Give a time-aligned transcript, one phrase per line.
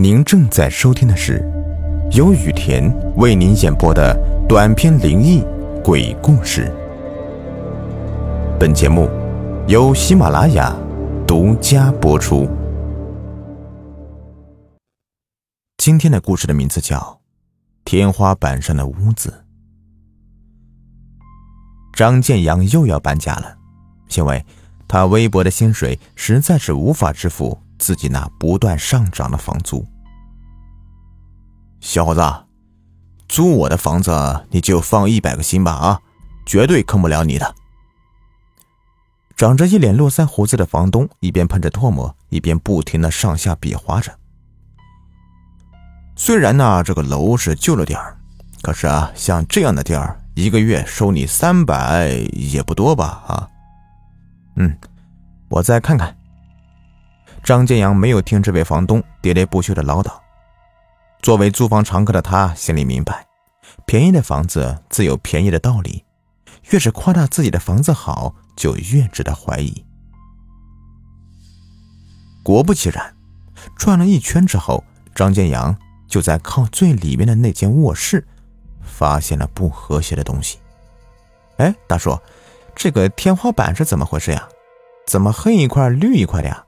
[0.00, 1.42] 您正在收听的是
[2.12, 4.16] 由雨田为您演播的
[4.48, 5.42] 短篇灵异
[5.82, 6.72] 鬼故事。
[8.60, 9.10] 本节目
[9.66, 10.72] 由喜马拉雅
[11.26, 12.48] 独家播出。
[15.78, 16.96] 今天的故事的名字叫
[17.84, 19.42] 《天花板上的屋子》。
[21.92, 23.56] 张建阳又要搬家了，
[24.16, 24.46] 因为
[24.86, 27.58] 他微薄的薪水实在是无法支付。
[27.78, 29.86] 自己那不断上涨的房租，
[31.80, 32.20] 小伙子，
[33.28, 36.00] 租我的房子你就放一百个心吧啊，
[36.44, 37.54] 绝对坑不了你的。
[39.36, 44.12] 长着一脸络腮胡子的房东一边喷着唾沫，一边不停的上下比划着。
[46.16, 48.18] 虽然呢，这个楼是旧了点儿，
[48.60, 53.22] 可是啊，像这样的地儿，一个月收你三百也不多吧？
[53.28, 53.48] 啊，
[54.56, 54.76] 嗯，
[55.48, 56.17] 我再看看。
[57.48, 60.12] 张建阳没有听这位房东喋喋不休的唠叨。
[61.22, 63.26] 作为租房常客的他心里明白，
[63.86, 66.04] 便宜的房子自有便宜的道理，
[66.68, 69.82] 越是夸大自己的房子好，就越值得怀疑。
[72.42, 73.16] 果不其然，
[73.78, 75.74] 转了一圈之后，张建阳
[76.06, 78.28] 就在靠最里面的那间卧室，
[78.82, 80.58] 发现了不和谐的东西。
[81.56, 82.20] 哎，大叔，
[82.74, 84.46] 这个天花板是怎么回事呀？
[85.06, 86.66] 怎么黑一块绿一块的呀？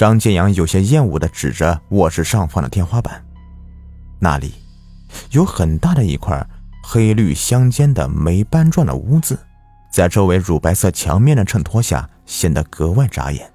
[0.00, 3.22] 张建阳有些厌恶地指着卧室上方的天花板，
[4.18, 4.54] 那里
[5.30, 6.42] 有很大的一块
[6.82, 9.38] 黑绿相间的霉斑状的污渍，
[9.92, 13.52] 在周围乳白色墙面的衬托下显得格外扎眼。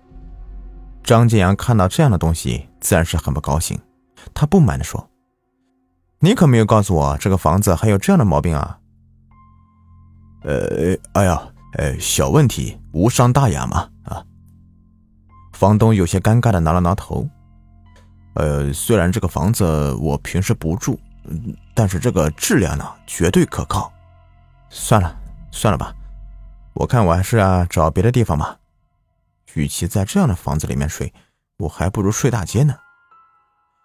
[1.03, 3.79] 张建阳看到这样的东西，自然是很不高兴。
[4.31, 5.09] 他不满地说
[6.21, 8.77] ：“你可没有告诉我这个房子还有这样的毛病啊
[10.45, 11.41] ！”“呃，哎呀，
[11.79, 13.89] 呃，小问题，无伤大雅嘛，”
[15.55, 17.25] 房东有些尴尬的挠了挠头，
[18.33, 20.99] 呃，虽然这个房子我平时不住，
[21.73, 23.89] 但是这个质量呢绝对可靠。
[24.69, 25.17] 算了，
[25.51, 25.95] 算了吧，
[26.73, 28.59] 我看我还是啊找别的地方吧。
[29.53, 31.13] 与其在这样的房子里面睡，
[31.59, 32.75] 我还不如睡大街呢。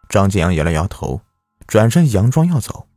[0.09, 1.21] 张建阳摇了摇头，
[1.69, 2.89] 转身佯装要走。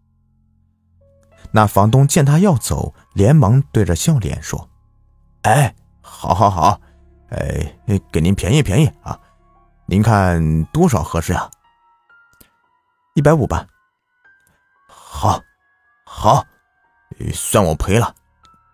[1.51, 4.67] 那房东见他要走，连忙对着笑脸说
[5.43, 6.81] ：“哎，好好好。”
[7.33, 9.19] 哎，给您便宜便宜啊！
[9.87, 11.49] 您看多少合适啊？
[13.15, 13.65] 一百五吧。
[14.87, 15.41] 好，
[16.05, 16.45] 好，
[17.33, 18.13] 算我赔了，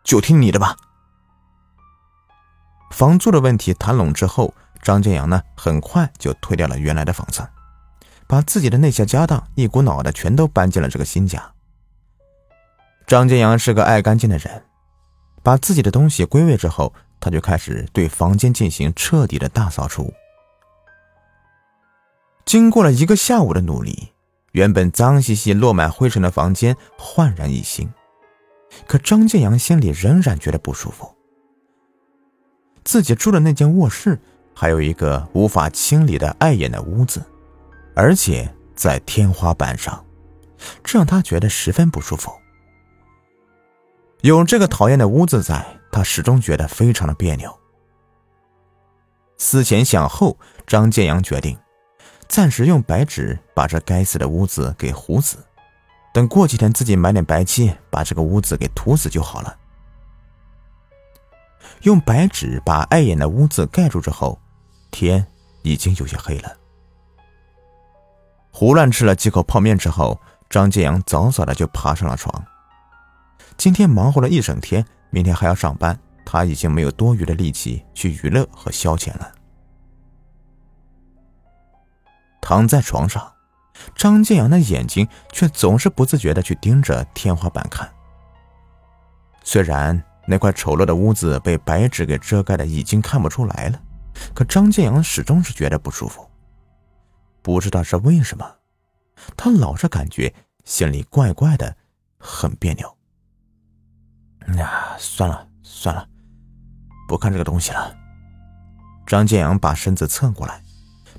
[0.03, 0.75] 就听你的吧。
[2.91, 7.47] 房租的问题谈拢之后，张建阳呢，很快就退掉了原来的房子，
[8.27, 11.53] 把自己的那些家当一股脑的全都搬进了这个新家。
[13.07, 14.65] 张建阳是个爱干净的人，
[15.41, 16.93] 把自己的东西归位之后。
[17.19, 20.13] 他就开始对房间进行彻底的大扫除。
[22.45, 24.13] 经过了一个下午的努力，
[24.53, 27.89] 原本脏兮兮、落满灰尘的房间焕然一新。
[28.87, 31.15] 可张建阳心里仍然觉得不舒服。
[32.83, 34.19] 自己住的那间卧室
[34.55, 37.21] 还有一个无法清理的碍眼的污渍，
[37.95, 40.05] 而且在天花板上，
[40.83, 42.31] 这让他觉得十分不舒服。
[44.21, 45.78] 有这个讨厌的污渍在。
[45.99, 47.53] 他始终觉得非常的别扭。
[49.37, 51.59] 思前想后，张建阳决定
[52.29, 55.45] 暂时用白纸把这该死的污渍给糊死，
[56.13, 59.57] 等过几天自己买点白漆把这个污渍给涂死就好了。
[61.81, 64.39] 用白纸把碍眼的污渍盖住之后，
[64.91, 65.27] 天
[65.63, 66.55] 已经有些黑了。
[68.53, 70.17] 胡乱吃了几口泡面之后，
[70.49, 72.41] 张建阳早早的就爬上了床。
[73.57, 74.85] 今天忙活了一整天。
[75.09, 79.31] 明天还要上班，他已经没有多余的力气去娱乐和消遣了。
[82.41, 83.33] 躺在床上，
[83.95, 87.89] 张建阳的眼睛却总是不自觉的去盯着天花板看。
[89.43, 93.81] 虽然那块丑陋的屋子被白纸给遮盖的已经看不出来了，
[94.35, 96.29] 可张建阳始终是觉得不舒服。
[97.41, 98.57] 不知道是为什么，
[99.35, 100.33] 他老是感觉
[100.65, 101.75] 心里怪怪的，
[102.19, 102.98] 很别扭。
[104.57, 106.07] 呀，算了算了，
[107.07, 107.95] 不看这个东西了。
[109.05, 110.63] 张建阳把身子侧过来，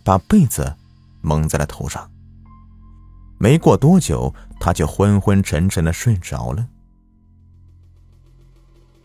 [0.04, 0.76] 把被子
[1.20, 2.10] 蒙在了头上。
[3.38, 6.68] 没过多久，他就昏昏沉沉的睡着了。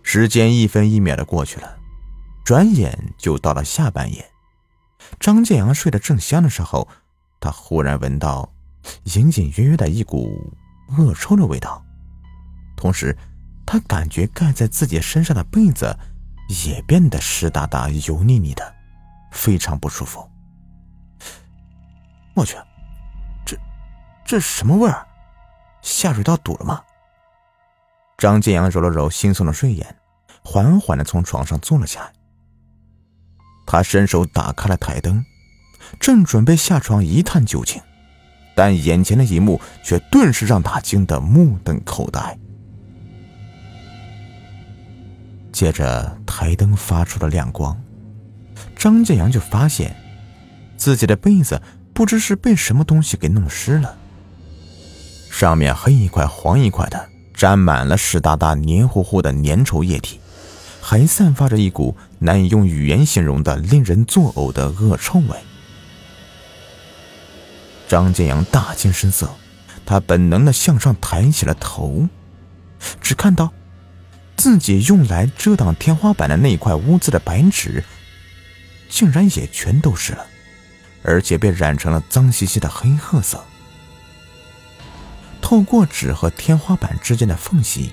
[0.03, 1.77] 时间一分一秒的过去了，
[2.43, 4.29] 转眼就到了下半夜。
[5.19, 6.87] 张建阳睡得正香的时候，
[7.39, 8.53] 他忽然闻到
[9.15, 10.53] 隐隐约约的一股
[10.97, 11.83] 恶臭的味道，
[12.75, 13.17] 同时。
[13.65, 15.97] 他感觉盖在自己身上的被子
[16.63, 18.75] 也变得湿哒哒、油腻腻的，
[19.31, 20.29] 非常不舒服。
[22.35, 22.55] 我去，
[23.45, 23.57] 这
[24.25, 25.07] 这什么味儿？
[25.81, 26.81] 下水道堵了吗？
[28.17, 29.97] 张建阳揉了揉惺忪的睡眼，
[30.43, 32.13] 缓缓的从床上坐了起来。
[33.65, 35.25] 他伸手打开了台灯，
[35.99, 37.81] 正准备下床一探究竟，
[38.55, 42.37] 但眼前的一幕却顿时让他惊得目瞪口呆。
[45.55, 47.81] 借着台灯发出的亮光，
[48.75, 49.95] 张建阳就发现
[50.75, 51.61] 自己的被子
[51.93, 53.95] 不知是被什么东西给弄湿了，
[55.31, 60.19] 上面黑一块黄一块的，沾满了湿哒哒、黏糊糊的粘稠液体。
[60.81, 65.29] 还散发着一股难以用语言形容的、令人作呕的恶臭味。
[67.87, 69.29] 张建阳大惊失色，
[69.85, 72.09] 他本能的向上抬起了头，
[72.99, 73.53] 只看到
[74.45, 77.83] 自己用来遮挡天花板的那块污渍的白纸，
[78.87, 80.23] 竟然也全都湿了，
[81.01, 83.43] 而且被染成了脏兮兮的黑褐色。
[85.41, 87.91] 透过纸和天花板之间的缝隙，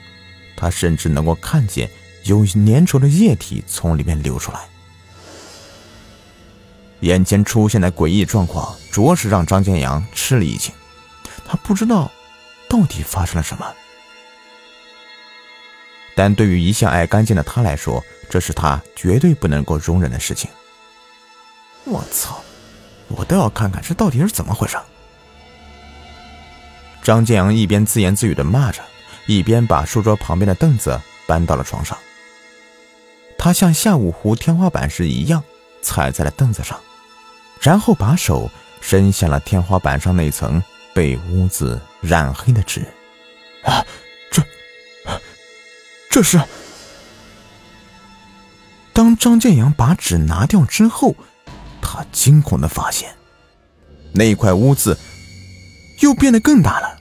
[0.54, 1.88] 他甚至能够看见。
[2.24, 4.60] 有粘稠的液体从里面流出来，
[7.00, 10.70] 眼前出现的诡异状况着实让张建阳吃了一惊。
[11.46, 12.12] 他不知道
[12.68, 13.66] 到底发生了什么，
[16.14, 20.50] 但对于一向爱干净的他来说，这是他绝对不能够容忍的事情。
[21.84, 22.42] 我操！
[23.08, 24.78] 我倒要看看这到底是怎么回事。
[27.02, 28.80] 张建阳一边自言自语的骂着，
[29.26, 31.98] 一边把书桌旁边的凳子搬到了床上。
[33.36, 35.42] 他像下午糊天花板时一样，
[35.82, 36.78] 踩在了凳子上，
[37.60, 38.48] 然后把手
[38.80, 40.62] 伸向了天花板上那层
[40.94, 42.86] 被污渍染黑的纸。
[43.64, 43.84] 啊，
[46.12, 46.38] 这，是……
[48.92, 51.16] 当张建阳把纸拿掉之后，
[51.80, 53.08] 他惊恐的发现，
[54.12, 54.98] 那块污渍
[56.00, 57.00] 又变得更大了。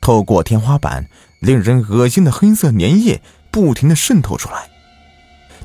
[0.00, 1.10] 透过天花板，
[1.40, 3.20] 令人恶心的黑色粘液
[3.50, 4.70] 不停的渗透出来。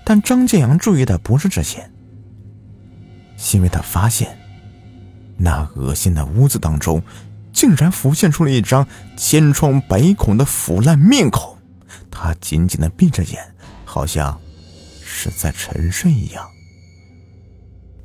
[0.04, 1.92] 但张建阳注意的不是这些，
[3.54, 4.36] 因为他发现，
[5.38, 7.04] 那恶心的屋子当中，
[7.54, 11.53] 竟然浮现出了一张千疮百孔的腐烂面孔。
[12.12, 13.56] 他紧紧的闭着眼，
[13.86, 14.40] 好像
[15.04, 16.48] 是在沉睡一样。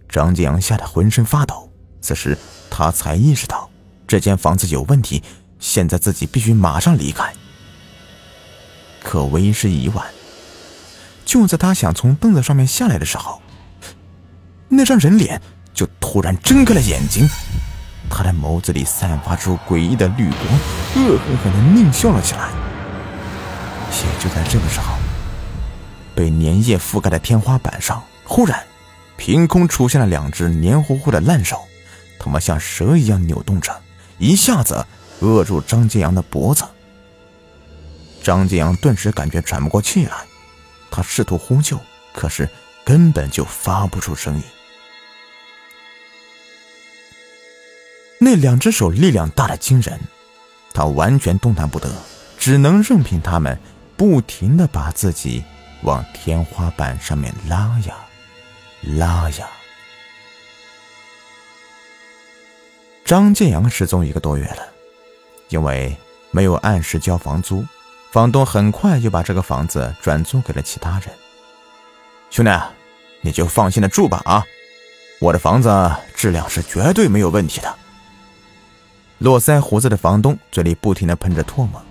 [0.08, 1.70] 张建阳吓得浑身发抖。
[2.00, 2.38] 此时
[2.70, 3.68] 他才意识到，
[4.06, 5.22] 这间房子有问题，
[5.58, 7.32] 现在自己必须马上离开。
[9.02, 10.06] 可为时已晚。
[11.24, 13.42] 就在他想从凳子上面下来的时候，
[14.68, 15.40] 那张人脸
[15.74, 17.28] 就突然睁开了眼睛，
[18.08, 20.42] 他的眸子里散发出诡异的绿光，
[20.96, 22.48] 恶狠狠的狞笑了起来。
[23.90, 24.96] 也就在这个时候，
[26.14, 28.64] 被粘液覆盖的天花板上，忽然
[29.16, 31.66] 凭空出现了两只黏糊糊的烂手，
[32.18, 33.80] 他们像蛇一样扭动着，
[34.18, 34.86] 一下子
[35.20, 36.64] 扼住张建阳的脖子。
[38.22, 40.12] 张建阳顿时感觉喘不过气来。
[40.90, 41.78] 他试图呼救，
[42.12, 42.48] 可是
[42.84, 44.42] 根本就发不出声音。
[48.18, 50.00] 那两只手力量大的惊人，
[50.72, 51.90] 他完全动弹不得，
[52.38, 53.58] 只能任凭他们
[53.98, 55.42] 不停的把自己
[55.82, 57.96] 往天花板上面拉呀，
[58.82, 59.48] 拉呀。
[63.04, 64.62] 张建阳失踪一个多月了，
[65.48, 65.96] 因为
[66.30, 67.66] 没有按时交房租。
[68.12, 71.10] 房东很快就把这个房子转租给了其他人。
[72.30, 72.50] 兄弟，
[73.20, 74.46] 你就放心的住吧啊！
[75.18, 75.68] 我的房子
[76.14, 77.74] 质量是绝对没有问题的。
[79.18, 81.82] 络腮胡子的房东嘴里不停的喷着唾沫。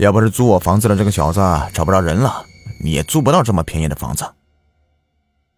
[0.00, 1.40] 要不是租我房子的这个小子
[1.74, 2.42] 找不着人了，
[2.82, 4.24] 你也租不到这么便宜的房子。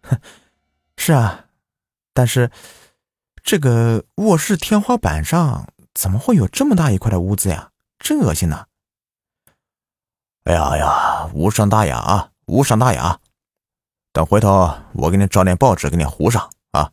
[0.01, 0.19] 哼，
[0.97, 1.45] 是啊，
[2.13, 2.51] 但是
[3.41, 7.71] 这个卧室天花板上怎么会有这么大一块的污渍呀？
[7.99, 8.65] 真恶心呐！
[10.43, 13.17] 哎呀呀，无伤大雅啊，无伤大雅。
[14.11, 16.91] 等回头我给你找点报纸给你糊上啊。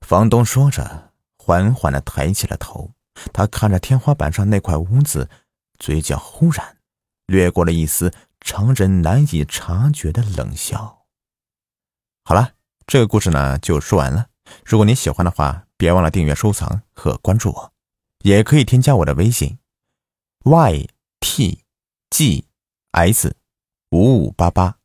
[0.00, 2.90] 房东说着，缓缓的抬起了头，
[3.32, 5.30] 他看着天花板上那块污渍，
[5.78, 6.78] 嘴角忽然
[7.26, 11.06] 掠过了一丝常人难以察觉的冷笑。
[12.24, 12.52] 好了，
[12.86, 14.28] 这个故事呢就说完了。
[14.64, 17.72] 如果你喜欢的话，别忘了订阅、收藏和关注我，
[18.22, 19.58] 也可以添加我的微信
[20.44, 21.58] ：yt。
[22.10, 22.46] G
[22.92, 23.36] S
[23.90, 24.78] 五五八八，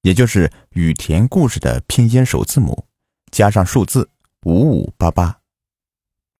[0.00, 2.86] 也就是雨田故事的拼音首字母
[3.30, 4.08] 加上数字
[4.46, 5.39] 五五八八。